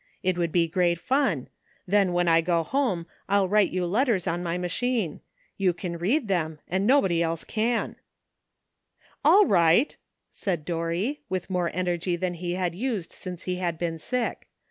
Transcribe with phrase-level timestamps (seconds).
[0.23, 1.47] It would be great fun;
[1.87, 5.19] then when I go home I'll write you letters on my machine.
[5.57, 7.95] You can read them, and nobody else ''LUCK." 341«'
[9.23, 9.95] All right,"
[10.31, 14.47] said Dorry, with more energy than he had used since he had been sick.